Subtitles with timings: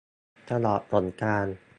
[0.49, 1.55] ตลอดสงกรานต์!